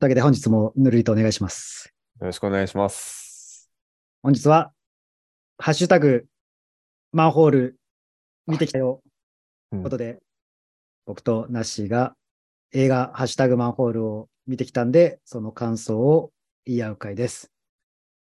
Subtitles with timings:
[0.00, 1.92] というわけで本日もぬるりとお願いします。
[2.20, 3.68] よろしくお願いします。
[4.22, 4.72] 本日は、
[5.58, 6.26] ハッシュタグ、
[7.10, 7.80] マンホール、
[8.46, 9.02] 見てきたよ。
[9.72, 10.20] とうんいうことで、
[11.04, 12.14] 僕とナッシーが
[12.72, 16.30] 映画、ハッシュタグマンホールを見てきたんで、その感想を
[16.64, 17.50] 言い合う回です。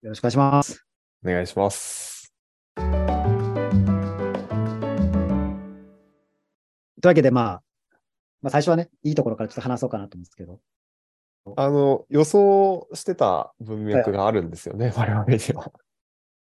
[0.04, 0.86] よろしくお願いします。
[1.26, 2.32] お願いします。
[2.76, 2.86] とい
[7.06, 7.64] うわけで、まあ、
[8.44, 10.60] まあ、最初はね、いいところからちょっと話そうかなと思うんですけど、
[11.56, 15.72] あの、予想してた文脈があるんですよね、我々には。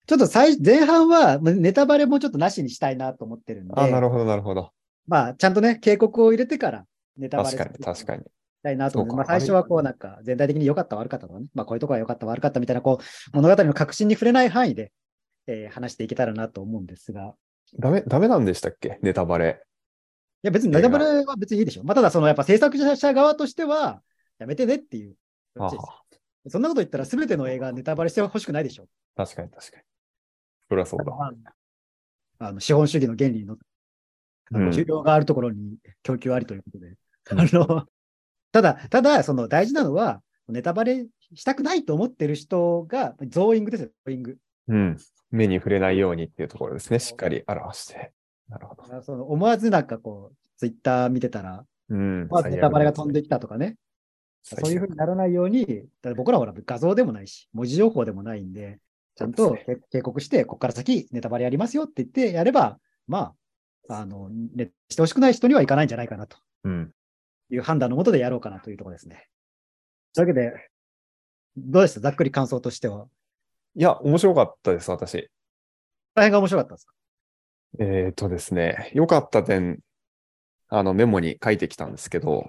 [0.07, 4.71] ちょっと最前半はまあネタバレもちょっとなしにしたいなと思ってるんで、あ、なるほど、なるほど。
[5.09, 6.85] まあ、ちゃんとね、警告を入れてから
[7.17, 8.23] ネタバレ確かに、確かに。
[8.23, 8.27] し
[8.63, 14.93] たいなと思まあ、最初はこうなんか全体的に良かった悪かったとかね、まあこういうところが良かった悪かったみたいなこう物語の核心に触れない範囲で、
[15.47, 17.35] えー話していけたらなと思うんですが、
[17.79, 18.99] ダメ、ダメなんでしたっけ？
[19.03, 19.63] ネタバレ。
[20.43, 21.85] いや別にネタバレは別にいいでしょ。
[21.85, 24.03] まあただそのやっぱ制作者側としては、
[24.39, 25.17] やめてねっていう。
[25.59, 25.71] あ
[26.49, 28.87] そんなこと言ったら全ての映画ネタバレしてほしくないでしょ。
[29.17, 29.83] 確かに、確かに。
[30.69, 31.05] そりゃそうだ。
[31.05, 31.33] まあ
[32.39, 36.87] あの資本主義の原理の、あうんの需要があるところに供給ありということで。
[36.89, 36.97] うん
[37.29, 37.87] あの、
[38.53, 44.39] ただ、ただ、その大事なのは、ネタバレしたくないと思ってる人が、ゾーイングですよ、ゾーイング。
[44.69, 44.97] うん。
[45.31, 47.01] 目に触れないようにっていうところですね。
[47.01, 48.13] しっかり表して。
[48.49, 48.97] なるほど。
[48.97, 52.29] あその思わずなんかこう、ツイッター見てたら、うん。
[52.29, 53.77] まずネタバレが飛んでききたとかね、
[54.49, 58.79] そういうふうにならないように、だ僕らは画像でもないし、文字情報でもないんで、
[59.17, 59.57] ちゃんと
[59.91, 63.35] 警告して、ここから先ネタバレやりますよって言ってやれば、ま
[63.89, 66.93] あ、あの、ね、してほしくない人にはいかないんじゃないかなとうん。
[67.51, 69.29] いう判断のもとでやろうかなというところですね。
[70.15, 70.71] というわけで、
[71.57, 72.01] どうでした？
[72.01, 73.09] ざっくり感想としては。
[73.75, 75.29] いや、面白かったです、私。
[76.15, 76.95] 大変が面白かったですか？
[77.81, 79.81] えっ、とですね、良かった点、
[80.69, 82.49] あのメモに書いてきたんですけど、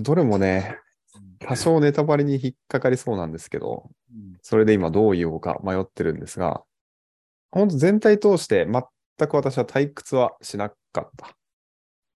[0.00, 0.78] どれもね、
[1.40, 6.62] 多少ネタバレに引っかかりそうなんですけど、うんそれで今どう言おうか迷ってるんですが、
[7.50, 11.36] 本当全体通して全く私は退屈はしなかった。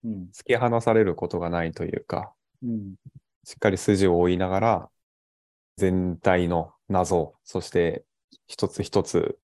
[0.03, 0.29] うん。
[0.33, 2.95] 突き放されることがないというか、うん。
[3.43, 4.89] しっかり筋を追いながら、
[5.77, 8.03] 全体の謎、そして
[8.47, 9.39] 一つ一つ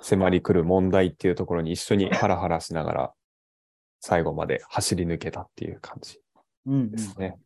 [0.00, 3.12] 迫り来る問題っていうところに一緒にハラハラしながら、
[4.00, 6.20] 最後まで走り抜けたっていう感じ
[6.66, 6.74] うん。
[6.74, 7.38] うんですね。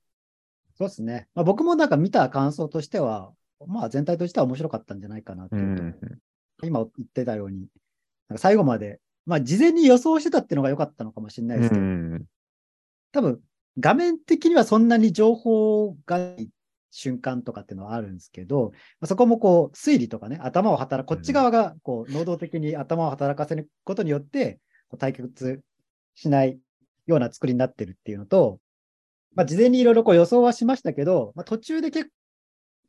[0.78, 1.26] そうですね。
[1.34, 3.32] まあ、僕もなんか見た感想としては、
[3.66, 5.94] まあ全体としては面白かったんじゃないかなってういうとん。
[6.62, 7.66] 今言ってたように、
[8.28, 12.24] なんか最後まで、まあ事前に予想してたっていうのが良かったのかもしれないですけど、うん。
[13.10, 13.40] 多分
[13.80, 16.48] 画面的にはそんなに情報がない
[16.92, 24.60] 瞬間とかっていうのはあるんですけど、まあそこもこう推理とかね、頭を働く、こっち側がこう能動的に頭を働かせることによって、
[24.98, 25.60] 対決
[26.14, 26.58] しない
[27.06, 28.60] ような作りになってるっていうのと、
[29.34, 32.10] まあ事前にいろいろこう予想はしましたけど、まあ途中で結構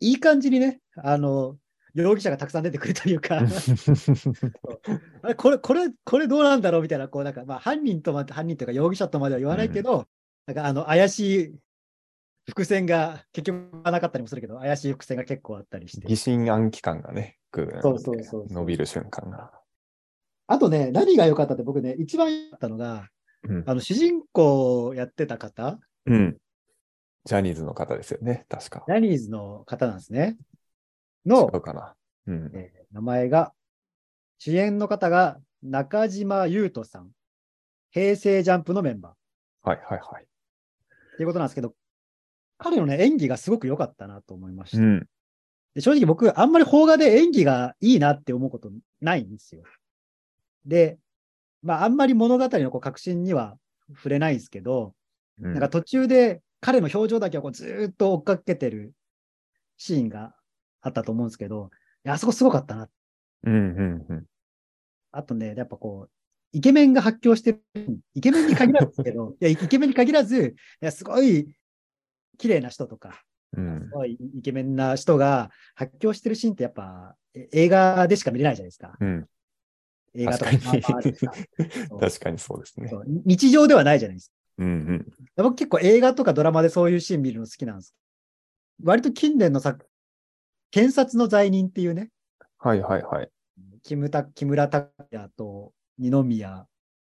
[0.02, 1.58] いい感じにね、あの、
[1.94, 3.42] 容疑者がたくさん出てくるというか、
[5.24, 10.08] あれこれ、これ、これどうなんだろうみたいな、こう、なんか、まあ、犯人とまで、犯人というか容疑者とまでは言わないけど、
[10.46, 11.56] なんか、あの、怪しい
[12.48, 16.08] 伏線が、結局はなかったりもするけど、怪しい伏線が結構あったりして。
[16.08, 16.16] 疑。
[16.16, 18.48] 心暗鬼感がね、ぐーんそうそうそうそう。
[18.54, 19.52] 伸びる瞬間が。
[20.48, 23.10] あとね、何が良かったって、僕ね、一番良かったのが、
[23.44, 23.64] うん。
[23.68, 26.38] あの、主人公をやってた方、うん。
[27.26, 28.84] ジャニーズの方ですよね、確か。
[28.88, 30.38] ジャニーズの方なんですね。
[31.26, 31.96] 違の、うかな。
[32.28, 32.52] うん。
[32.54, 33.54] えー名前が、
[34.40, 37.12] 主演の方が中島優斗さん。
[37.92, 39.70] 平成ジャンプのメンバー。
[39.70, 40.24] はいはいはい。
[40.24, 41.76] っていうことなんですけど、
[42.58, 44.82] 彼のね、演技がすごく良かったなと思いました。
[44.82, 45.08] うん。
[45.76, 48.72] で正直僕、あんまり邦画で演技がいいなって思うこと
[49.02, 49.64] ないんですよ。
[50.66, 50.98] で、
[51.62, 53.58] まあ、あんまり物語のこう革新には
[53.96, 54.94] 触れないんですけど、うん
[55.40, 58.94] なんか途中で彼の表情だけをこうずーっと追っかけてる
[59.78, 60.36] シーンが
[60.82, 61.70] あったと思うんですけど、
[62.08, 62.90] あそこすごかったな。
[63.44, 64.26] うんうんうん。
[65.12, 66.12] あとね、やっぱこう、
[66.52, 67.62] イケメンが発狂してる、
[68.14, 71.56] イケメンに限らずですけど、 いや、イケメンに限らず、いや、すごい
[72.38, 73.24] 綺麗な人とか、
[73.58, 78.96] うんすごいイケメンな人が発狂してるシーンってやっぱえ映画でしか見れないじゃないですか。
[79.00, 79.28] うん。
[80.14, 81.14] 映画とか確かに
[82.00, 82.92] 確かにそうですね
[83.26, 84.36] 日常ではないじゃないですか。
[84.60, 85.08] うんうん。
[85.38, 87.96] 僕結構映画とかドラマでそういうシーン見るの好きなんです。
[88.84, 89.88] 割と近年の作、
[90.72, 92.10] 検察の罪人っていうね、
[92.58, 93.30] はいはいはい。
[93.84, 96.66] 木村木村拓哉と二宮、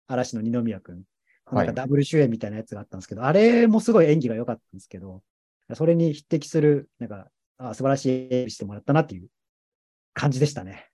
[0.06, 1.74] 嵐の二宮くん、なんかはい。
[1.74, 5.22] ダブル主演みたいなやつがあったんですけど、あれもすごい演技が良かったんですけど、
[5.74, 9.28] それに匹敵する、なんか、あ素晴らしい演技してもらったなっていう
[10.14, 10.88] 感じでしたね。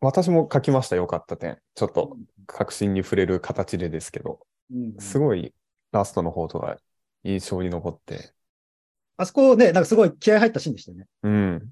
[0.00, 1.58] 私も書きました、よかった点。
[1.74, 2.16] ちょっと
[2.46, 4.40] 確信に触れる形でですけど、
[4.72, 5.52] うん、すごい
[5.96, 6.76] ラストの方とか
[7.24, 8.32] 印象に残って、
[9.16, 11.06] あそこね、なんかすごい気合入ったシーンでしたよね。
[11.22, 11.70] うん。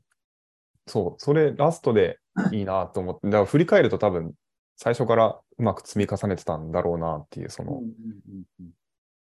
[0.87, 2.19] そう、それラストで
[2.53, 4.35] いいなと思って、だから振り返ると多分、
[4.77, 7.81] 最初からうまく積み重ねてたんだろうなっていう、その、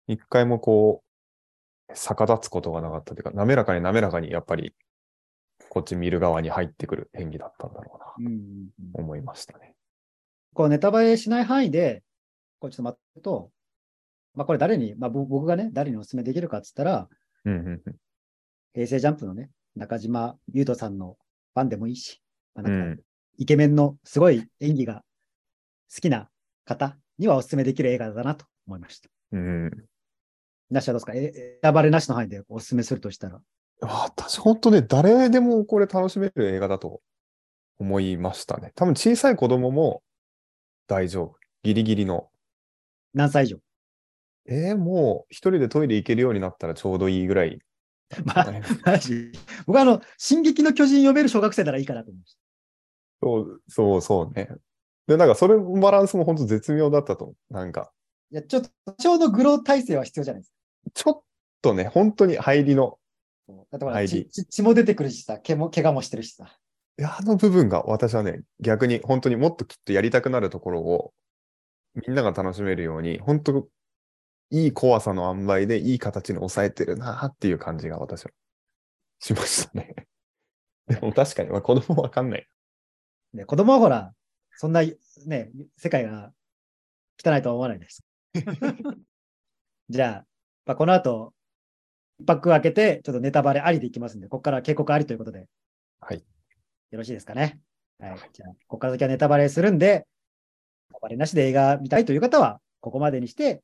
[0.07, 1.03] 一回もこ
[1.89, 4.73] う、逆立つことがなかったというか、滑らかに滑らかにやっぱり、
[5.69, 8.31] こっち見る側に入ってくる演技だったんだろうな、
[8.93, 9.75] 思いましたね。
[10.53, 12.03] こうネタバレしない範囲で、
[12.59, 13.51] こうちょっと待ってと、
[14.33, 17.07] まあこれ誰に、まあぼ僕がね、誰にお勧めできるかっつったら、
[17.45, 17.95] うんうんうん
[18.73, 21.17] 平成ジャンプのね、中島優斗さんの
[21.53, 22.21] ファンでもいいし、
[22.55, 23.03] まあ、うなんかん。
[23.37, 25.03] イケメンのすごい演技が
[25.93, 26.29] 好きな
[26.63, 29.09] 方にはお勧めできる映画だなと思いました。
[29.33, 29.71] うん。
[30.69, 31.13] なしはどうですか？
[31.13, 33.41] えネタバレなしの範囲でお勧めするとしたら？
[33.81, 37.01] 私、本当ね、誰でもこれ楽しめる映画だと
[37.77, 38.71] 思いましたね。
[38.75, 40.01] 多分小さい子供も
[40.87, 41.35] 大丈夫。
[41.63, 42.29] ギリギリの。
[43.13, 43.57] 何歳以上？
[44.45, 47.59] えー、もう一人でトイレ行けるようになったらちょうどいいぐらい。
[48.25, 48.53] まあ、
[48.85, 49.31] マジ
[49.65, 52.37] 僕はあの、進撃の巨人読める小学生ならいいかなと思いまし
[53.21, 54.49] そう、そう、そうね。
[55.07, 57.53] で、なんかそれのバランスも本当絶妙だったと思う。
[57.53, 57.93] なんか、た。
[58.31, 60.53] いや、ちょっと、多少のグロー体制は必要じゃないです
[60.93, 61.21] ちょっ
[61.61, 62.97] とね、本当に入りの、
[63.47, 63.77] か。
[63.77, 66.57] だって血血も出てくるしさ、毛も、怪我もしてるしさ。
[66.97, 71.13] いやあの部分が私はね、逆に本当にもっときっとやりたくなるところを、
[71.95, 73.67] みんなが楽しめるように、本当、
[74.51, 78.31] いい怖さの塩梅でいい形に抑えてるなっていう感じが私は
[79.19, 79.95] しましたね。
[80.87, 82.47] でも確かに、まあ、子供わかんない。
[83.33, 84.13] ね、子供はほら、
[84.57, 84.81] そんな、
[85.25, 86.33] ね、世界が
[87.23, 88.03] 汚いとは思わないです。
[89.89, 90.25] じゃあ、
[90.65, 91.33] まあ、この後、
[92.19, 95.47] 一泊空けて、ちょっとネタバレありでいきますんで、ここから警告ありということで。
[96.01, 96.17] はい。
[96.17, 96.23] よ
[96.97, 97.61] ろしいですかね。
[97.99, 98.19] はい。
[98.33, 100.07] じゃあ、ここから先はネタバレするんで、
[100.89, 103.63] ネタバレなしで映画見たいという方は、ここまでにして、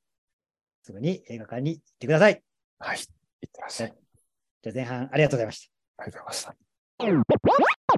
[0.83, 2.41] すぐに映画館に行ってください。
[2.79, 2.97] はい。
[2.97, 3.03] いっ
[3.51, 3.93] てらっしゃい。
[4.63, 6.03] じゃあ前半ありがとうございました。
[6.03, 6.55] ありがとうございま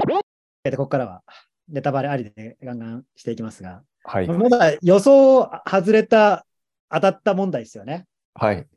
[0.04, 0.22] し
[0.64, 0.70] た。
[0.70, 1.24] で、ここからは
[1.68, 4.28] ネタバレありでガンガンしていきますが、はい。
[4.28, 6.46] まだ予想外れた、
[6.90, 8.06] 当たった問題ですよね。
[8.34, 8.68] はい。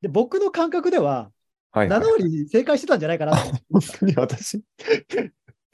[0.00, 1.30] で、僕の感覚では、
[1.70, 1.88] はい。
[1.88, 3.36] 7割正解してたんじゃないかな。
[3.70, 4.64] 本当に私、ち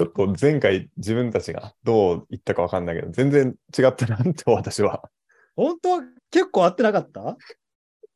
[0.01, 5.11] ょっと前回自分たちがどう言ったかわかんないけど、全然違ったなって私は。
[5.57, 7.37] 本当は結構合ってなかった、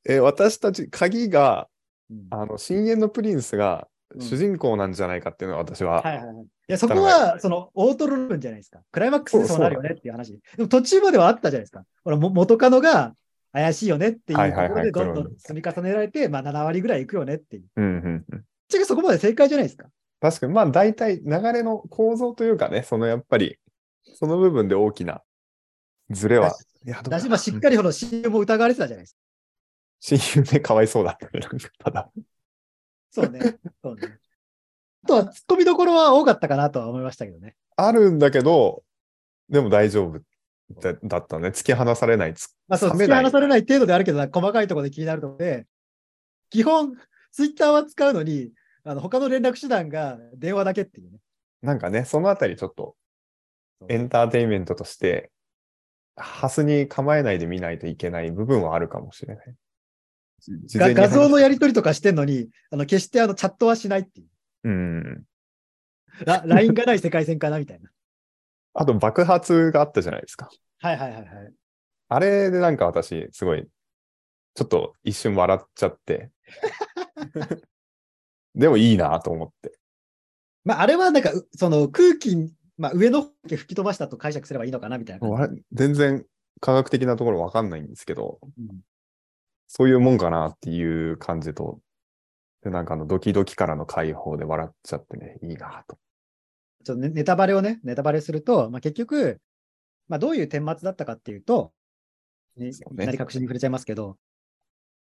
[0.05, 1.69] えー私たち、鍵が、
[2.11, 6.37] うんあの、深淵のプリンスがうん主人公なんじゃないかっていうのは私は、はいはいはい。
[6.45, 8.81] いや、そこは、その、オートロ論じゃないですか。
[8.93, 10.39] クライマックスでそうなるよねっていう話。
[10.57, 11.85] でも途中まではあったじゃないですか。
[12.05, 13.15] ほら、も元カノが
[13.53, 17.65] 怪しいよねっていうところでどんどん積み重ねられて、まあ7割ぐらいいくよねっていう。
[17.77, 18.45] うんうんうん。
[18.69, 19.89] ちがそこまで正解じゃないですか？
[20.21, 23.59] 確かに、まあ大体流れの構造というかね、そのやっぱり、
[24.05, 25.23] その部分で大きな
[26.13, 29.21] ズレは、いや、どうかだし、まあしっかりこの CM も疑われてたじゃないですか。
[30.01, 31.17] 親友ね、かわいそうだっ
[31.79, 32.11] ただ。
[33.11, 33.41] そうね。
[33.83, 34.19] そうね。
[35.05, 37.57] あとは突っ込みどころは多かったかなとは思いましたけどね。
[37.77, 38.83] あるんだけど、
[39.49, 40.21] でも大丈夫
[40.81, 41.49] だだったね。
[41.49, 42.35] 突き放されない。
[42.35, 45.67] つまあそう、突き放されない程度であるけど、細かいところで気になるところで、
[46.51, 46.95] 基本、
[47.31, 48.53] ツイッターは使うのに、
[48.85, 51.19] あの他の連絡手段が電話だけっていうね。
[51.63, 52.97] なんかね、そのあたりちょっと
[53.89, 55.31] エンターテインメントとして、
[56.17, 59.55] ハスに構えないで見ないといけない部分はあるかもしれない。
[60.75, 64.29] 画像のやりり取りとかしてんのに、あの決してあのチャットはしないっていう。
[64.65, 65.25] うん。
[66.25, 67.91] ラ LINE がない世界線かなみたいな。
[68.75, 70.51] あと爆発があったじゃないですか。
[70.79, 71.55] はいはいはいはい。
[72.09, 73.67] あれでなんか私、すごい、
[74.55, 76.31] ちょっと一瞬笑っちゃって。
[78.55, 79.79] でもいいなと思って。
[80.65, 86.27] まあ、あれはなんか、うその空気に、まあ、上の方だけ吹き飛ばしたと解釈すればいいのかなみたいな全然
[86.61, 88.81] 科学的なところわかんないんですけど、うん。
[89.69, 91.79] そういうもんかなっていう感じと、
[92.65, 95.97] で、なんかあのドキドキからの解放で笑っちゃってね、いいなと。
[96.83, 99.41] ちょっとねネタバレをね、ネタバレすると、まあ、結局、
[100.09, 101.73] まあ、どういう顛末だったかっていうと、
[102.57, 103.07] ね、いきそうね。
[103.07, 104.17] なり確信に触れちゃいますけど、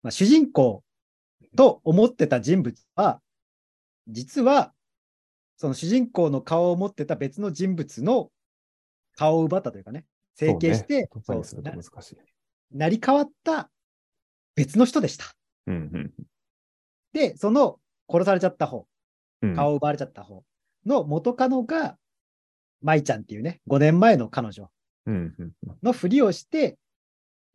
[0.04, 0.84] まあ、主人公
[1.56, 3.20] と思ってた人物は、
[4.06, 4.72] 実は、
[5.62, 8.32] その主人公の顔を持ってた別の人物の
[9.14, 12.16] 顔を奪ったというかね、整形して、そうね言葉にするとそうな難しい。
[12.72, 13.70] 成り変わった
[14.56, 15.26] 別の人でした。
[15.68, 16.10] うんうん
[17.12, 17.78] で、その
[18.10, 18.88] 殺されちゃった方、
[19.42, 19.54] うん。
[19.54, 20.42] 顔を奪われちゃった方
[20.84, 21.96] の元カノが、
[22.80, 24.68] 舞ちゃんっていうね、5年前の彼女
[25.06, 26.76] うんうんうんのふりをして、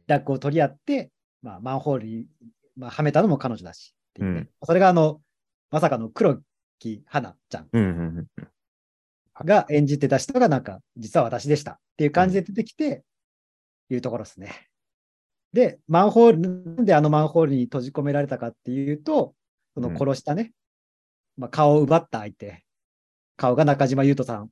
[0.08, 1.12] 連絡を取り合って、
[1.42, 2.26] まあ、マンホールに、
[2.78, 5.20] まあ、はめたのも彼女だしね、うんそれがあの、
[5.72, 6.40] まさかの黒
[6.80, 8.28] 木花ちゃん。
[9.46, 13.04] が演じてた人がなんか、実は私でしたっていう感じで出てきて、
[13.90, 14.68] いうところですね。
[15.54, 16.50] で、マンホール、な
[16.82, 19.34] んであのマンホールに閉じ込められたかっていうと、
[19.76, 20.52] その殺したね、
[21.38, 22.64] まあ、顔を奪った相手、
[23.38, 24.50] 顔が中島優斗さん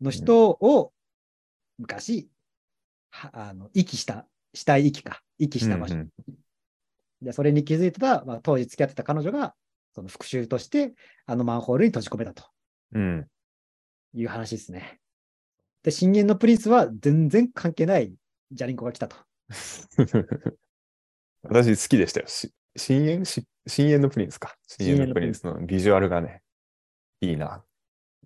[0.00, 0.92] の人を、
[1.78, 2.28] 昔、
[3.10, 5.94] はあの、遺棄した、死体遺棄か、遺棄した場所。
[5.94, 6.08] うんうん
[7.20, 9.54] で、それに気づいてた、まあ、当時付き合ってた彼女が、
[9.98, 10.94] その復讐として、
[11.26, 12.44] あのマンホールに閉じ込めたと
[12.94, 13.26] うん。
[14.14, 15.00] いう話ですね。
[15.82, 18.14] で、深淵のプリンスは全然関係ない
[18.52, 19.16] ジャリンコが来たと。
[21.42, 22.26] 私好きでしたよ。
[22.28, 23.24] し深淵？
[23.24, 24.54] し深淵のプリンスか。
[24.68, 26.42] 深淵のプリンスのビジュアルがね、
[27.20, 27.64] いいな。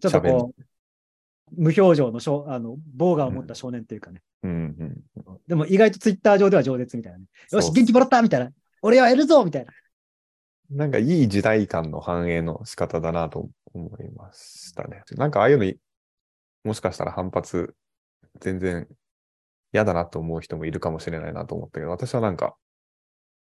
[0.00, 0.62] ちょっとこう、
[1.56, 4.20] 無表情の少あの、ボーガンを持った少年というかね。
[4.42, 5.40] うんうん。
[5.46, 7.24] でも意外とツイッター上では饒舌みたいなね。
[7.50, 8.52] よし、元気もらったみたいな。
[8.82, 9.72] 俺はやるぞみたいな。
[10.72, 15.02] なんかいい時代感の反映の仕方だなと思いましたね。
[15.16, 15.78] なんかああいうのい、
[16.64, 17.74] もしかしたら反発、
[18.40, 18.88] 全然
[19.72, 22.56] 嫌だなと思う人もいるかもしれないなと思ったけど、私はなんか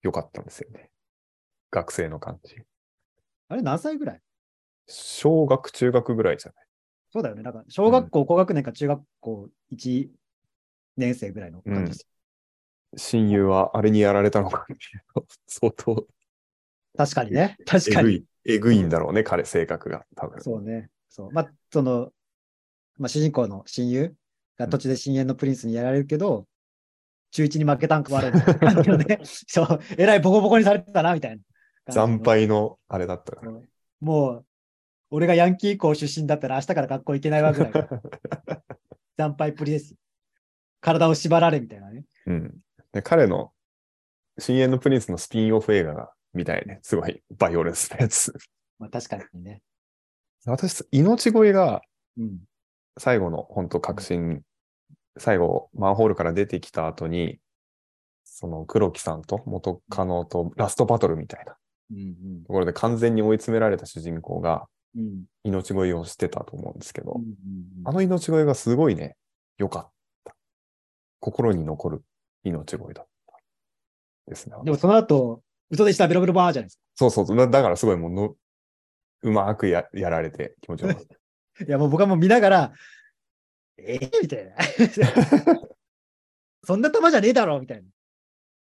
[0.01, 0.89] 良かったんですよね。
[1.71, 2.57] 学生の感じ。
[3.47, 4.19] あれ何歳ぐらい？
[4.87, 6.65] 小学、中学ぐらいじゃない
[7.11, 7.43] そうだよね。
[7.43, 10.09] なんか、小学校高学年か中学校1
[10.97, 12.07] 年生ぐらいの感じです。
[12.97, 14.65] 親友はあれにやられたのか、
[15.47, 16.07] 相当
[16.97, 17.57] 確かにね。
[17.65, 18.09] 確かに。
[18.09, 20.05] えぐい、えぐいんだろうね、彼、性格が。
[20.15, 20.41] 多分。
[20.41, 20.89] そうね。
[21.09, 21.31] そう。
[21.31, 22.11] まあ、その、
[22.97, 24.15] まあ、主人公の親友
[24.57, 26.47] が土地で深淵のプリンスにやられるけど、
[27.31, 28.31] 中1に負けたんか悪い
[29.07, 29.19] ね。
[29.23, 29.79] そう。
[29.97, 31.37] えらいボコボコにされてたな、みたい
[31.85, 31.93] な。
[31.93, 33.51] 惨敗のあれだったから。
[33.51, 33.67] そう
[34.01, 34.45] もう、
[35.11, 37.87] 俺がヤンキー校出身だったら明日から学校行けないわぐらいの
[39.17, 39.97] 惨敗っぷりですよ。
[40.79, 42.05] 体を縛られみたいなね。
[42.25, 42.57] うん。
[42.91, 43.53] で彼の
[44.37, 46.79] 深淵のプリンスのスピンオフ映画が見たいね。
[46.81, 48.33] すごいバイオレンスなやつ。
[48.79, 49.61] まあ確かにね。
[50.45, 51.81] 私、命乞いが
[52.17, 52.39] うん。
[52.97, 54.41] 最後の本当確信、
[55.17, 57.39] 最後マンホールから出てきた後に、
[58.23, 61.55] その黒木さんと元カノとラストバトルみたいな
[61.91, 65.01] うんところで完全に追い詰められた主人公がうん。
[65.01, 65.23] うん。
[65.43, 67.35] 命乞いをしてたと思うんですけど、うんうん
[67.85, 69.15] あの命乞いがすごいね、
[69.57, 69.91] 良かっ
[70.25, 70.35] た。
[71.19, 72.03] 心に残る
[72.43, 73.11] 命乞いだった。
[74.27, 74.55] ですね。
[74.63, 75.41] でもその後、
[75.71, 77.37] 嘘でした、ベロベロバーじゃないですそうそうそう。
[77.37, 78.35] だだからすごいもうの、
[79.23, 81.05] うまくややられて気持ちよかった。
[81.05, 81.15] か。
[81.67, 82.73] いやもう僕はもう見ながら、
[83.77, 84.55] えー、みたいな。
[86.63, 87.83] そんな玉じゃねえだろみたいな。
[87.83, 87.87] い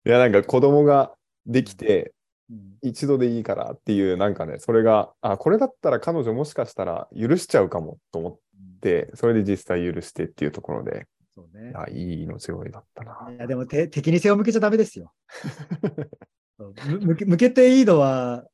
[0.05, 1.15] や、なんか子供が
[1.47, 2.13] できて、
[2.51, 8.39] うん一度でいいからっていう、なんかね、それが、あ、これだったら彼女もしかしたら許しちゃうかもと思っ
[8.81, 11.73] て、それで実際許してっていうところで、そうね。
[11.75, 13.29] あ、いい命乞いだったな。
[13.33, 15.13] いや、でもて敵に背を向けちゃダメですよ。
[16.59, 18.45] む向け向けていいのは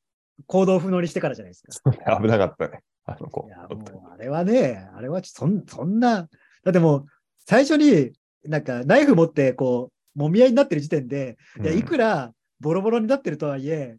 [0.47, 1.93] 行動不能にしてからじゃないですか。
[2.21, 2.81] 危なかったね。
[3.05, 3.69] あの子いや、。
[3.69, 6.29] もうあれはね、あれはちそんそんな、
[6.65, 7.07] だってもう
[7.47, 8.13] 最初に
[8.45, 13.97] なんかナイフ持ってこう、もみ合いになってる時点で、いや、うんいくらボロボロになってるとはいえ、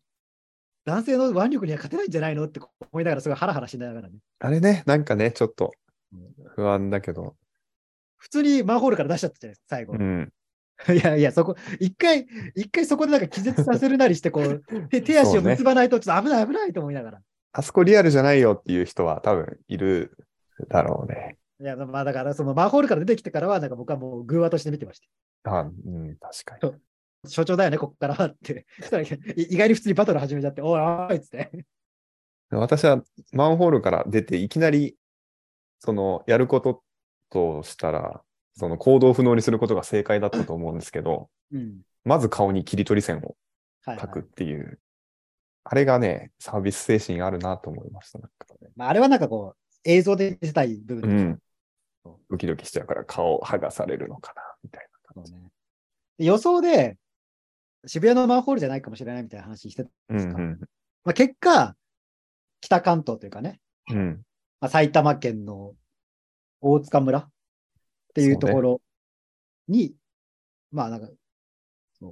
[0.86, 2.60] 男性の腕力には勝てないんじゃないのって
[2.92, 4.16] 思いながらすごいハラハラしながらね。
[4.40, 5.72] あれね、なんかね、ちょっと
[6.12, 7.36] うん不安だけど、
[8.18, 9.94] 普通にマンホールから出しちゃったじゃないですか、最後。
[9.94, 10.32] うん。
[10.94, 17.22] いやいや、そこ、一回、一回そこでなんか気絶させるなりして、こう、 手手足を結ばないとちょっと危ない危ないと思いながら。
[17.54, 20.18] あそこリアルじゃないよっていう人は多分いる
[20.70, 21.38] だろうね。
[21.60, 25.02] いや、まあだから、そのマンホールから出てきてからは、なんか僕はもう偶話として見てまし
[25.44, 25.60] た。
[25.60, 26.74] あ、うん、確かに。
[27.26, 28.66] 所長だよね、ここからはって。
[28.80, 31.52] そしたらい意外に普通にバトル始めちゃって、おいおいっつって。
[32.50, 34.98] 私はマンホールから出ていきなり、
[35.80, 36.84] その、やること
[37.30, 38.24] としたら、
[38.56, 41.82] その行動不能にすることが正解だったと思うんですけど、うん。
[42.04, 43.36] まず顔に切り取り線を
[43.86, 44.80] はい、はい書くっていう、
[45.66, 48.20] あれがね、サービス精神あるなと思いました。
[48.20, 48.46] なんか
[48.76, 51.40] まあ、あれはなんかこう、映像で見せたい部う分でん。
[52.30, 55.34] ドキドキしちゃうから顔剥がされるのかな、みたいな感じ。
[55.34, 55.50] ね。
[56.18, 56.98] で予想で、
[57.86, 60.38] 渋谷のマンホールじゃないかもしれないみたいな話してたんうですか。
[60.38, 60.60] ん
[61.04, 61.76] まあ、結果、
[62.62, 63.98] 北関東というかね、うん。
[63.98, 64.22] うん。
[64.62, 65.74] まあ、埼玉県の
[66.62, 67.30] 大塚村
[68.14, 68.82] っていうところ
[69.68, 69.96] に、
[70.72, 71.10] まあなんか、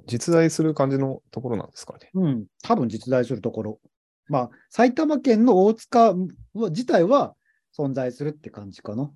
[0.08, 2.10] 実在する感じのところなんですかね。
[2.14, 3.80] うん、多分実在するところ。
[4.28, 6.16] まあ、埼玉県の大塚
[6.54, 7.36] は自体は
[7.78, 9.12] 存在するって感じかな。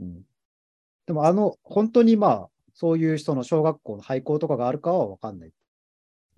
[0.00, 0.22] うん、
[1.06, 5.52] でも、あの、本当にまあ、そういう人の小学校の廃校とかがあるかはわかんない。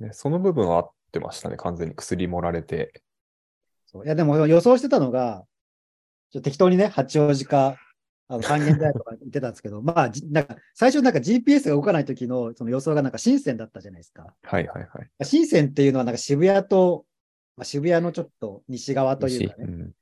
[0.00, 1.56] ねその部分は合ってましたね。
[1.56, 3.02] 完全に薬盛られて。
[3.86, 5.44] そういや、でも予想してたのが、
[6.30, 7.76] ちょっと適当にね、八王子か、
[8.32, 14.34] あの三軒茶屋とか言ってたんですけど、 まあ、じなんか、最初なんか GPS が動かない時のその予想がなんか深センだったじゃないですか。
[14.42, 15.24] はいはいはい。
[15.24, 17.04] 深センっていうのはなんか渋谷と、
[17.56, 19.92] まあ、渋谷のちょっと西側というかね、うん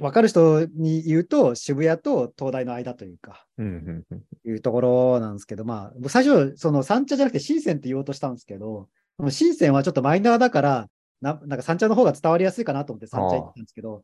[0.00, 8.88] わかる人に言うと渋谷と東大の間というか、うんうんうんいうところなんですけど、まあ、僕最初、その三茶じゃなくて深センって言おうとしたんですけど、
[9.18, 10.88] この深センはちょっとマイナーだから、
[11.20, 14.02] ななんか三茶の方が伝わりやすいかなと思って三茶行ったんですけど、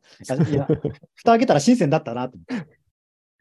[0.51, 0.67] いや、
[1.15, 2.76] 蓋開けたら新鮮だったなと思って。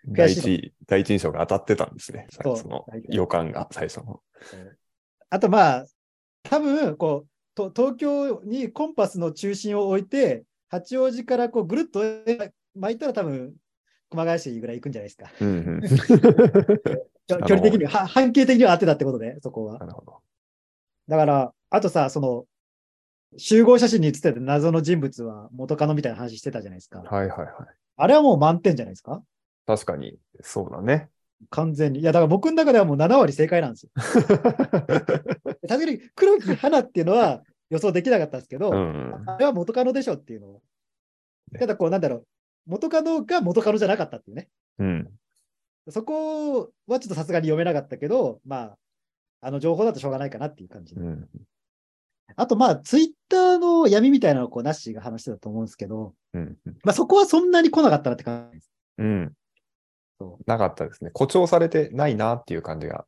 [0.09, 2.27] 第一、第一印象が当たってたんですね。
[2.31, 4.21] その予感が最初の。
[5.31, 5.87] あとまあ、
[6.45, 12.03] 多分こうと東京にコンパスの中心を置いて、八王子からこうぐるっと
[12.75, 13.55] 巻いたら多分
[14.11, 15.31] 熊谷市ぐらい行くんじゃないですか。
[15.41, 15.81] うんうん。
[17.29, 19.87] 距距離的には、は半径的には合ってたってことで、そこはな。
[19.87, 20.21] るほど。
[21.09, 22.47] だから、あとさ、その、
[23.37, 27.01] 集合写真に写ってた謎の人物は元カノみたいな話してたじゃないですか。
[27.01, 27.49] はいはいはい。
[27.97, 29.23] あれはもう満点じゃないですか
[29.67, 31.11] 確かに、そうだね。
[31.51, 32.01] 完全に。
[32.01, 33.91] いや、だから僕の中ではもう7割正解なんですよ。
[33.95, 39.25] 確かに黒木花っていうのは予想できなかったんですけど、うん。
[39.27, 40.63] あれは元カノでしょっていうのを。
[41.53, 42.27] ねただこう、なんだろう、
[42.67, 44.49] 元カノが元カノじゃなかったっていうね。
[44.79, 45.11] うん。
[45.89, 48.79] そこはちょっとさすがに読めなかったけど、まあ、
[49.41, 51.01] あの情報だとしょうがないかなっていう感じで。
[51.01, 51.29] うん。
[52.35, 56.57] あと、まあ、ツイッターの闇みたいなのをこうナッシーが話してたと思うんですけど、うん。
[56.83, 58.73] まあ、そこはそんなに来なかったなって感じです。
[58.99, 59.33] うん。
[60.19, 61.11] そなかったですね。
[61.15, 63.05] 誇張されてないなっていう感じが。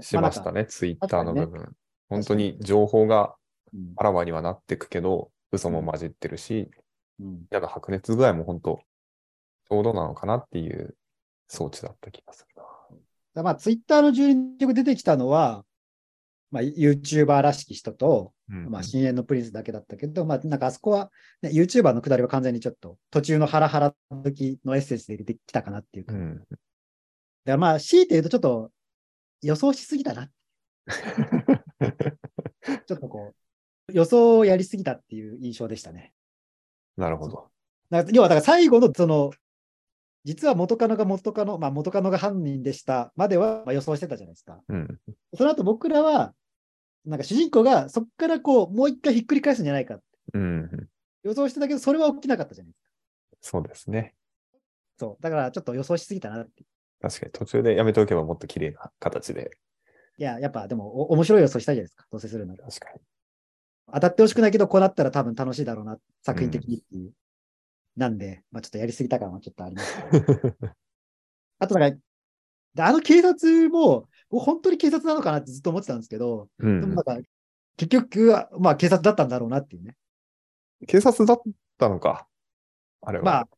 [0.00, 0.62] しましたね。
[0.62, 1.72] ね、ツイッターの部確分。
[2.08, 3.34] 本当に情報が
[3.74, 6.70] うんあらわにはなってくけど、嘘も混じってるし、
[7.20, 8.80] うんやだ白熱具合も本当、
[9.68, 10.96] ちょうどなのかなっていう
[11.48, 12.62] 装置だった気がするな。
[13.34, 15.64] だまあ、ツイッターの12曲出てきたのは、
[16.50, 21.10] まあ、YouTuber らしき人と、うんまあ、深淵のプリンスだけだったけど、まあ、なんかあそこは、
[21.42, 26.12] ね、YouTuber のくだりは完全にちょっと、途中のハラハラの時のエッセンスで出てきたかなっていうか。
[26.12, 26.44] だかうん。
[27.44, 28.70] らまあ、強いて言うとちょっと
[29.42, 30.30] 予想しすぎたな。
[32.86, 33.34] ちょっとこ
[33.88, 36.12] う、予想をやりすぎたっていう印象でしたね。
[36.96, 37.50] なるほど。
[37.90, 39.32] だから要は、だから最後のその、
[40.24, 44.60] 実は元カノが元カノ、まあ元カノが犯人でしたまではまあ予想してたじゃないですか。
[44.68, 45.00] うん。
[45.34, 46.34] その後僕らは、
[47.08, 50.88] なんか主人公がそこからこう、もう一回ひっくり返すんじゃないかってうん。
[51.22, 52.90] 予想してたけど、それは起きなかったじゃないですか。
[53.40, 54.14] そうですね。
[54.98, 55.22] そう。
[55.22, 56.64] だからちょっと予想しすぎたなって。
[57.00, 59.50] 確かに途中でやめておけばもっと綺麗な形で。
[60.18, 62.06] いや、やっぱでもお面白い予想したいじゃないですか。
[62.10, 62.64] どうせするなら。
[62.64, 63.00] 確かに。
[63.94, 67.12] 当たってほしくないけど、こうなったら多分楽しいだろうな、作品的にっていう。
[67.96, 70.54] なんで、まあちょっとやりすぎた感はちょっとありますけど。
[71.58, 71.98] あとなんか、
[72.74, 77.04] であの警察も、僕本当に警察なのかなってずっと思ってたんですけど、うんでもなん。
[77.04, 77.28] か、
[77.76, 79.96] 結局は、まあ警察だったんだろうなっていうね。
[80.86, 81.40] 警察だっ
[81.78, 82.28] たのか。
[83.00, 83.24] あれは。
[83.24, 83.48] まあ、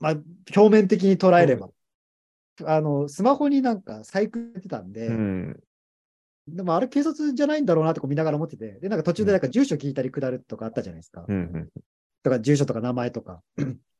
[0.00, 0.12] まあ、
[0.56, 1.68] 表面的に捉えれば。
[2.64, 5.60] あの、スマホになんか細工出てたんで、うん。
[6.48, 11.24] でもあれ警察じゃないんだろうなってこう見ながら思ってて、で、なんか途中でなんか住所聞いたり下るとかあったじゃないですか。
[11.28, 11.36] うん。
[11.36, 11.68] うん。
[12.22, 13.42] とか住所とか名前とか。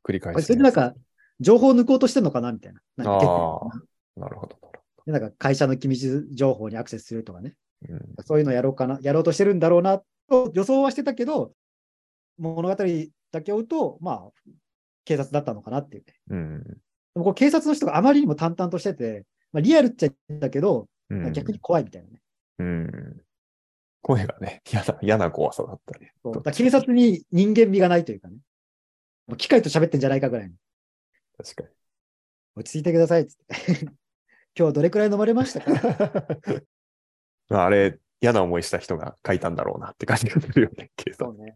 [0.03, 0.43] 繰り返し。
[0.43, 0.95] それでなんか、
[1.39, 2.81] 情報を抜こうとしてんのかなみたいな。
[2.97, 3.71] なんか結構
[4.17, 4.57] なるほど。
[5.05, 7.55] なんか会社の機密情報にアクセスするとかね。
[7.87, 8.01] うん。
[8.25, 11.53] そういうのやろうかな、やろうとしてるんだろうなと予想はしてたけど、
[12.37, 12.75] 物語
[13.31, 14.51] だけ追うと、まあ、
[15.05, 16.13] 警察だったのかなっていうね。
[16.29, 16.63] うん。
[16.63, 16.69] で
[17.15, 20.09] もこう警察の人があまりにも淡々としてて、まあ、リアルっちゃ
[20.39, 21.33] だけど、うん。
[21.33, 22.21] 逆に怖いみたいなね。
[22.59, 23.21] うん。
[24.01, 26.13] 声がね、嫌な、嫌な怖さだったね。
[26.23, 28.37] そうだから警察に人間味がないというかね。
[29.27, 30.55] もう機械と喋ってんじゃないかぐらいの。
[31.37, 31.69] 確か
[32.55, 33.87] 落ち着いてくださいっつって。
[34.59, 35.71] 今日どれくらい飲まれましたか？
[37.51, 41.31] あ、あれ、嫌な思いした人が書いたんだろうなって感じがするよね、警察。
[41.31, 41.55] そうね。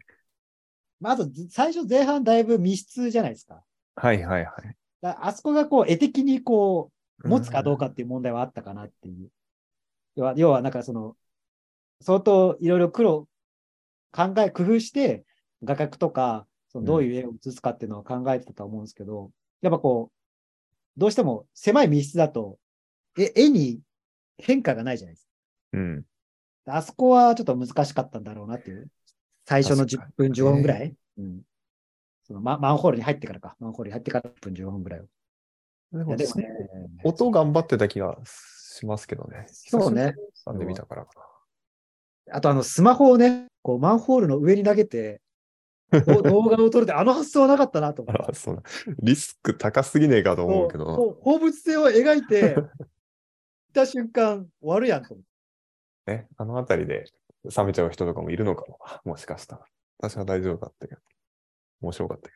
[1.01, 3.61] まあ、あと、最初前半だいぶ密室じゃないですか。
[3.97, 4.77] はいはいはい。
[5.01, 6.93] だあそこがこう、絵的にこ
[7.25, 9.29] う、持つかどうかっていう問題はあったかなっていう。
[10.15, 11.17] 要は、要はなんかその、
[11.99, 13.27] 相当いろいろ苦労、
[14.13, 15.25] 考え、工夫して、
[15.61, 22.57] 画角とか、そのどういう絵を写すかっていうのを考えてたと思うんですけど、やっぱこう、どうしても狭い密室だと、
[23.17, 23.80] え絵に
[24.38, 25.30] 変化がないじゃないです
[25.73, 26.06] うん。
[26.65, 26.78] か。
[26.78, 28.88] あそこはちょっと難しかったんだろうなっていう。
[29.45, 31.41] 最初の10分、15分ぐらい、うん。
[32.23, 33.56] そのママンホールに入ってからか。
[33.60, 35.06] マンホールに入ってから10分、15分ぐらいを。
[35.91, 36.26] でもね、
[37.04, 39.45] 音頑張ってた気がしますけどね。
[39.49, 40.15] そうね。
[40.45, 41.12] なんで見たからか
[42.32, 45.21] あとあのスマホをね、こうマンホールの上に投げて、
[45.91, 48.23] ど 動画を撮るって、あの発想はなかったなと思って
[49.02, 52.56] リスク高すぎねえかと思うけど、放物線を描いて、
[53.73, 55.25] た瞬間、終わるやんと思っ
[56.05, 56.12] て。
[56.13, 57.05] ね、あのあたりで
[57.55, 58.79] 冷めちゃう人とかもいるのかも。
[59.03, 59.65] もしかしたら。
[59.99, 61.01] 私は大丈夫だったけど。
[61.81, 62.36] 面白かったけ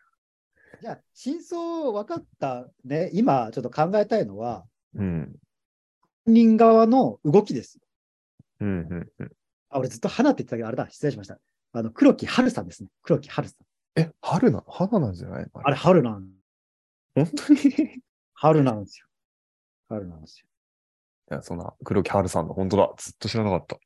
[0.81, 5.01] じゃあ、真相分かったね、今ちょっと考えたいのは、ど。
[5.01, 5.35] うん。
[6.25, 7.79] 本人側の動きです。
[8.59, 9.31] うん、うん、うん。
[9.69, 11.39] あ、俺ずっと花って言ってたけど、あれだ、失礼しました。
[11.73, 12.89] あの、黒木春さんですね。
[13.01, 13.99] 黒木春さん。
[13.99, 15.43] え、春なの花なんじゃない？
[15.43, 16.29] のあれ、春なん、
[17.15, 17.59] 本当に？
[17.59, 18.01] い
[18.33, 19.07] 春なんですよ。
[19.89, 20.46] 春なんですよ。
[21.29, 22.93] や、そんな、黒木春さんの本当だ。
[22.97, 23.77] ずっと知らなかった。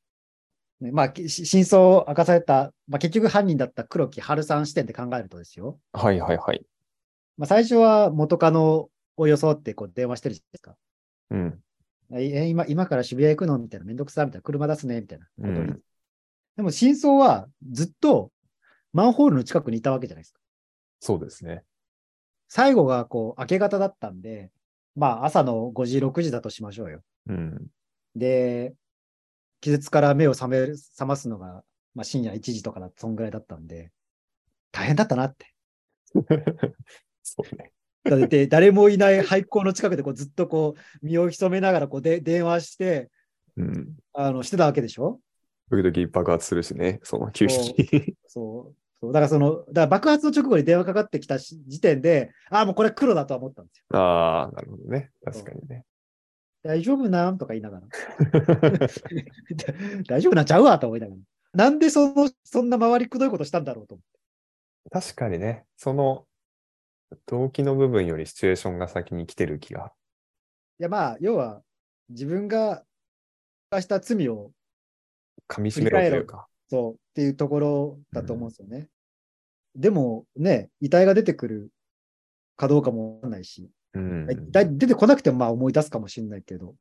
[0.82, 5.80] ねまあ、き真相を明かされた、まあ、結局犯人だった黒木春さん視点で考えるとですよ。
[5.94, 6.66] はいはいはい。
[7.38, 10.76] まあ、最初は元カノを装ってこう電話してるじゃないですか。
[11.32, 11.60] うん。
[12.14, 15.82] え、今、今から渋谷行くのみたいな、めんどくさみたいな、車出すねみたいなうん
[16.58, 18.32] でも真相はずっと
[18.92, 20.40] マンホールの近くにいたわけじゃないですか。
[21.00, 21.64] そうですね。
[22.50, 24.52] 最後がこう明け方だったんで、
[24.96, 27.02] まあ朝の5時、6時だとしましょうよ。
[27.28, 27.68] うん。
[28.16, 28.74] で、
[29.60, 33.92] 気絶から目を覚める、覚ますのが、まあ深夜1時とかだ、そんぐらいだったんで、
[34.72, 35.54] 大変だったなって。
[37.24, 37.72] そうね。
[38.04, 43.12] だって誰もいない廃校の近くでこうずっとこう身を潜めながらこうで電話して、
[43.58, 43.96] うん。
[44.14, 45.20] あの、してたわけでしょ？
[45.70, 48.16] 時々爆発するしね、その休止。
[48.28, 48.76] そう。
[49.00, 49.14] そう。
[49.14, 53.98] だからその、だから爆発の直後に電話かかってきたし時点で、ああ、もうこれ黒だとは思ったんですよ。
[53.98, 55.12] ああ、なるほどね。
[55.24, 55.86] 確かにね。
[56.64, 57.38] 大丈夫なん？
[57.38, 57.88] とか言いながら。
[60.08, 61.22] 大丈夫なんちゃうわと思いながら。
[61.54, 64.20] なんでその、そんな回りくどいことしたんだろうと思って。
[64.90, 66.26] 確かにね、その
[67.28, 69.92] 動機の部分よりシチュエーションが先に来てる気が。
[70.80, 71.62] いや、まあ、要は、
[72.10, 72.84] 自分が
[73.70, 74.52] 犯した罪を、
[75.48, 76.48] 噛み締めろというか。
[76.70, 78.88] そう、っていうところだと思うんですよね。
[79.76, 81.70] でも、ね、遺体が出てくる
[82.56, 84.28] かどうかもわかんないし、うん。
[84.32, 86.76] 遺体出てこなくてもまあ思い出すかもしれないけど、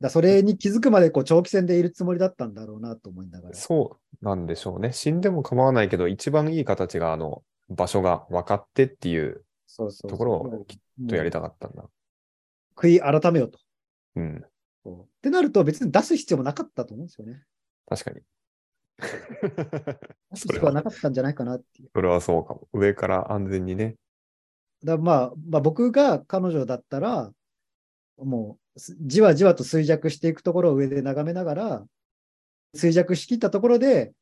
[0.00, 3.54] だそれに気づくまでこう長期戦でいるつもりだったんだろうなと思いながら。
[3.54, 4.92] そうなんでしょうね。
[4.92, 9.44] 死んでも構わないけど、一番いい形が、あの、場所が分かってっていう
[10.08, 11.40] ところをきっとやりた。
[11.40, 11.84] たかったんだ。
[12.76, 13.58] 悔い改めようと。
[14.16, 14.44] うん。
[14.82, 17.42] そうってなると別に出す必要もなかったと思うんですよね。
[17.86, 18.20] 確かに。
[20.32, 21.90] 出す必要はなかったんじゃないかなっていう。
[21.94, 22.68] それはそうかも。
[22.72, 23.96] 上から安全にね。
[24.84, 27.30] だまあ、まあ、僕が彼女だったら、
[28.16, 31.86] もうすじわじわと衰弱していくところを上で眺めながら、
[32.76, 34.12] 衰弱しきったところで、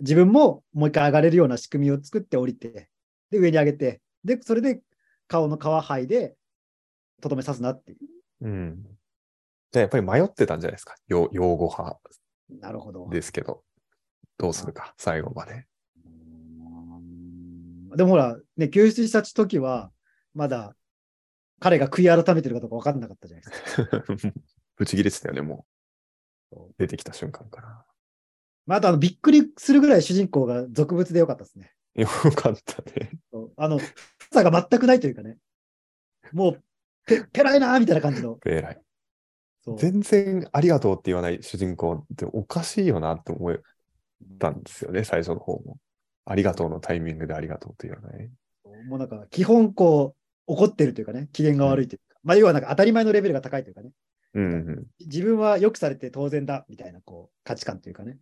[0.00, 2.88] 自分ももう一回上がれるような仕組みを作って降りて、
[3.30, 4.80] で、上に上げて、で、それで
[5.28, 6.34] 顔の皮剥いで、
[7.20, 7.96] とどめさすなってい
[8.40, 8.82] うん。
[9.72, 10.94] じゃあやっぱり迷ってたんじゃないですか？
[11.06, 12.00] よ擁護派
[12.50, 12.58] う。
[12.58, 13.08] なるほど。
[13.10, 13.62] ですけど。
[14.38, 15.66] どうするか、最後まで。
[17.96, 19.90] でもほら、ね、救出した時は、
[20.34, 20.74] まだ
[21.58, 24.32] 彼が悔い改めてるかどうか分かんなかったじゃないですか。
[24.76, 25.66] ぶち切れてたよね、も。
[26.52, 27.84] そう出てきた瞬間から。
[28.66, 31.72] まあ、あとあの、びっくりするぐらい主人公が俗物でよかったですね。
[31.94, 33.10] よかったね。
[33.56, 33.78] あの、
[34.32, 35.36] さが全くないというかね。
[36.32, 36.62] もう、
[37.06, 38.38] ペペライなーみたいな感じの。
[38.46, 38.80] 偉い。
[39.62, 43.60] そう全然ありがとうって言わない主人公っておかしいよなって思っ
[44.38, 45.76] たんですよね、最初の方も。
[46.30, 48.30] ありがとうのタイミングでありがとうって言わない。
[48.86, 50.14] もうなんか、基本こ
[50.46, 53.90] う、怒ってるというかね、機嫌が悪いというか、まあ、要はなんか当たり前のレベルが高いというかね、
[54.34, 54.86] うんうん。
[55.00, 58.16] 自分は良くされて当然だみたいなこう価値観というかね。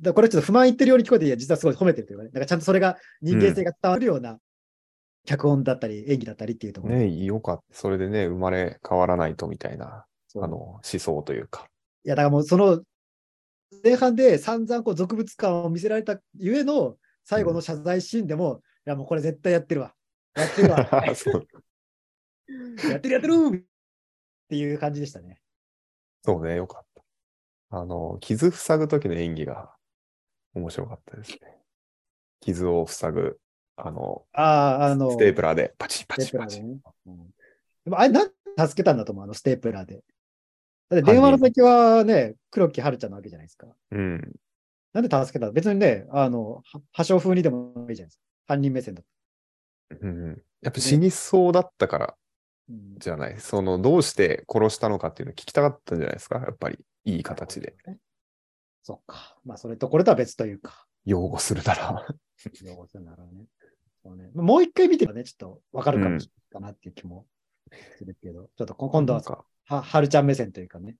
[0.00, 4.38] だこれちょっと不満言ってるように聞こえて、いや、実はすごい褒めてるというかね、だからちゃんとそれが人間性が伝わるような
[5.26, 6.94] 脚本だったり、演技だったりっていうところ。
[6.94, 7.62] ねよかった。
[7.72, 11.66] それでね、生まれ変わらないとみたいな、あの、思想というか。
[12.04, 12.80] いや、だからもうその
[13.84, 16.96] 前半で散々こう俗物感を見せられたゆえの
[17.28, 19.94] 最後の謝罪シーンでも、いやもうこれ絶対やってるわ。
[20.34, 20.78] やってるわ。
[22.88, 23.62] やってるやってるっ
[24.48, 25.38] ていう感じでしたね。
[26.24, 27.04] そうね、よかった。
[27.76, 29.76] あの、傷塞ぐ時の演技が
[30.54, 31.38] 面白かったですね。
[32.40, 33.38] 傷を塞ぐ、
[33.76, 36.80] あの、ああ、あの、ステープラーでパチンパチンパチでね。
[37.08, 37.34] うん
[37.84, 40.02] でもあれ、なんで助けたんだと思う、あのステープラーで。
[40.88, 43.66] だって電話の時はね、黒木華ちゃんなわけじゃないですか。
[43.90, 44.34] うん。
[44.92, 45.52] なんで助けたの？
[45.52, 48.22] 別にね、あの、は破傷風にでもいいじゃないですか。
[48.46, 49.08] 犯人目線だと。
[50.00, 52.14] うん、やっぱ死にそうだったから
[52.68, 53.38] うんじゃない。
[53.38, 56.38] その、どうして殺したのかっていうのを聞きたかったんじゃないですか？
[56.38, 57.74] やっぱり、いい形で。。
[58.82, 59.36] そっか。
[59.44, 60.86] まあ、それとこれとは別というか。
[61.04, 62.06] 擁護するなら。
[62.62, 63.46] 用語するならね。
[64.02, 67.26] そうねもう一回見てばね、ちょっとわかるかもしれないかなっていう気も
[67.98, 69.20] するけど、ちょっとこ今度は
[69.66, 70.96] は、はるちゃん目線というかね。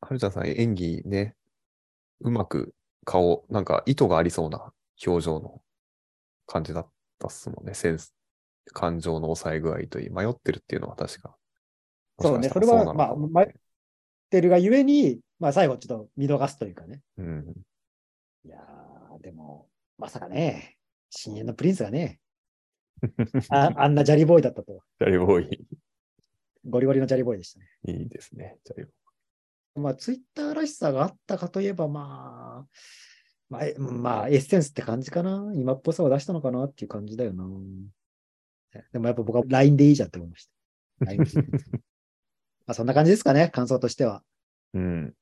[0.00, 1.36] はるちゃんさん演技ね、
[2.20, 4.72] うまく顔、なんか意図がありそうな
[5.06, 5.62] 表情の
[6.46, 7.74] 感じだったっすもんね。
[7.74, 8.14] センス、
[8.72, 11.36] 感情の抑え具合といい、迷ってるっていうのは確か。
[12.20, 13.54] そうね、もしかしたらそれは、まあ、迷っ
[14.30, 17.00] てるがゆえに、まあ、最後ちょっと見逃すというかね。
[17.16, 17.54] うん。
[18.44, 20.76] いやー、でも、まさかね、
[21.10, 22.18] 深淵のプリンスがね、
[23.50, 24.82] ああんなジャリボーイだったと。
[25.00, 25.66] ジャリボーイ、
[26.68, 27.66] ゴリゴリのジャリボーイでしたね。
[27.84, 28.56] いいですね。
[28.64, 28.94] ジャリボーイ
[29.78, 32.66] まあ、ツイッターらしさがあったかといえば、まあ、
[33.48, 35.50] まあ、えまあ、エッセンスって感じかな。
[35.54, 37.44] 今っぽさを出したのかなっていう感じだよな。
[38.92, 40.52] でもやっぱ僕は LINE でいいじゃんって思いました。
[42.66, 44.22] まあ、そんな感じですかね、感想としては。
[44.74, 45.14] うん。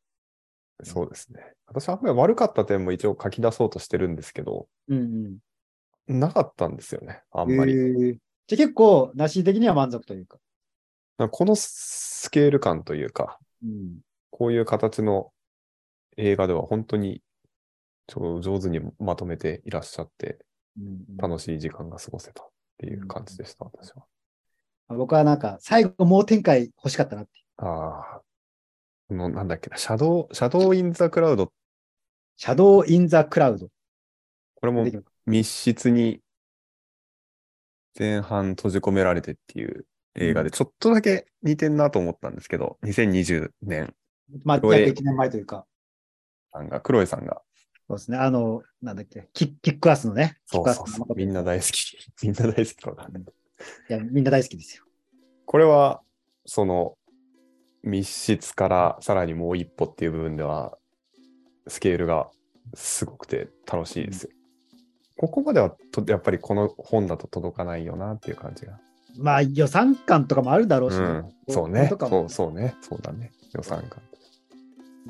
[0.82, 1.54] そうですね。
[1.66, 5.38] 私はあんまり悪かった点も一応書き出そうとしてるんですけど、うん
[6.08, 7.56] なかったんですよね、あうんん。
[7.56, 7.72] まり。
[7.72, 8.16] へー
[8.48, 10.38] じゃあ結構、なし的には満足というか。
[11.18, 13.98] かこのスケール感というか、うん。
[14.36, 15.32] こういう形の
[16.18, 17.22] 映画では本当に
[18.06, 20.38] ちょ上手にまとめていらっしゃって、
[20.78, 22.46] うん楽しい時間が過ごせたっ
[22.76, 24.04] ていう感じでした、私は。
[24.88, 27.30] 僕はなんか、最後もう展開欲しかったなって。
[27.56, 28.20] ああ、
[29.08, 31.50] このなんだっけな、シャドウ、シャドウインザクラウド、
[32.36, 33.68] シャドウ・イン・ザ・クラウド。
[34.56, 34.84] これも
[35.24, 36.20] 密室に
[37.98, 43.94] 前半閉じ込められてっていう映画で、ちょっとだけ似てんなと思ったんですけど、2020年
[44.44, 45.66] まあ、約1年前というか。
[46.52, 47.42] さんが、クロエさんが、
[47.88, 48.18] そうですね。
[48.18, 50.38] あの、なんだっけ、キキックアスのね。
[50.46, 51.96] そうそうそう、みんな大好き。
[52.22, 53.08] みんな大好きとか。
[53.88, 54.84] いや、みんな大好きですよ。
[55.44, 56.02] これは、
[56.44, 56.98] その、
[57.82, 60.76] 密室からさらにもう一歩っていう部分では、
[61.68, 62.28] スケールが
[62.74, 64.30] すごくて楽しいですよ。
[65.18, 68.80] ここまではと、やっぱりこの本だと届かないよなっていう感じが。
[69.16, 71.88] まあ、予算感とかもあるだろうしね、うん、そうね。
[71.88, 72.74] そうそうね。
[72.82, 73.32] そうだね。
[73.54, 74.02] 予算感。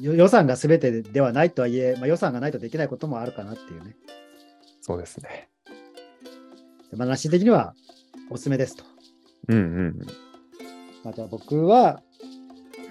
[0.00, 3.96] よ予算が全てではないとはいえ、まあ、予算がないとできないこともあるかなっていうね。
[4.80, 5.48] そうですね。
[6.94, 7.74] まあ、なし的には
[8.30, 8.84] おすすめですと。
[9.48, 10.06] うんうん。
[11.04, 12.02] また僕は、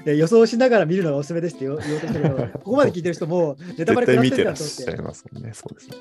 [0.06, 4.68] いや予想しながら見るのがおすすめですって言おうとしたけど、 ここまで聞いてる人もうネタバレ食らって絶対見てらっるからと思っ。
[4.70, 5.52] してゃいますもんね。
[5.54, 5.96] そうですね。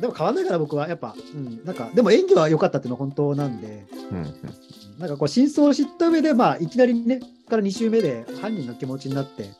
[0.00, 4.24] でも変わんないから僕はやっぱ、うん、なんか、でも演技は良かったっていうのは本当なんで、うんうん。
[4.98, 9.50] なんかこう真相を知った上で、まあ、いきなりね、から2週目で犯人の気持ちになって、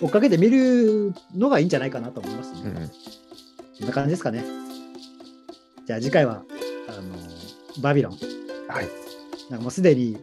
[0.00, 2.60] 追っかけて見るのがいいんじゃないかなと思いますね。
[2.64, 2.76] うん
[3.80, 4.44] うん、な感じですかね。
[5.86, 6.42] じゃあ次回は、
[6.88, 7.16] あの、
[7.80, 8.12] バビロン。
[8.68, 8.88] はい。
[9.50, 10.18] なんかもうすでに、い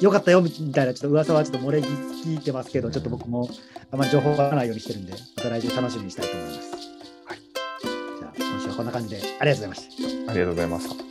[0.00, 3.48] 良かったよみたいなちょっと噂はちょっと漏れ聞いてますけど、ちょっと僕も
[3.90, 6.70] あまり情報がないようにしてるんで、また来週楽しみにしたいと思います。
[7.26, 7.38] はい。
[8.18, 10.30] じゃあ今週はこんな感じでありがとうございました。
[10.30, 11.05] ありがとうございました。